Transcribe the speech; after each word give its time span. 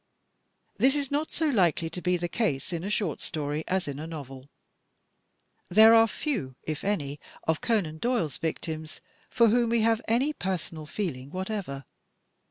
Tins 0.79 0.95
is 0.95 1.11
not 1.11 1.29
so 1.31 1.47
likely 1.47 1.87
to 1.91 2.01
be 2.01 2.17
the 2.17 2.27
case 2.27 2.73
in 2.73 2.83
a 2.83 2.89
short 2.89 3.21
story 3.21 3.63
as 3.67 3.87
in 3.87 3.99
a 3.99 4.07
novel. 4.07 4.49
There 5.69 5.93
are 5.93 6.07
few, 6.07 6.55
if 6.63 6.83
any, 6.83 7.19
of 7.47 7.61
Conan 7.61 7.99
Doyle's 7.99 8.39
victims 8.39 8.99
for 9.29 9.49
whom 9.49 9.69
we 9.69 9.81
have 9.81 10.01
any 10.07 10.33
personal 10.33 10.87
feeling 10.87 11.29
whatever. 11.29 11.85